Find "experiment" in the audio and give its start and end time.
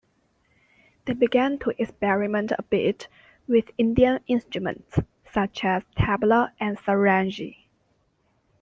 1.79-2.51